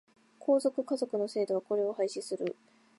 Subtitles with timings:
[0.39, 2.55] 皇族、華族の制度はこれを廃止する。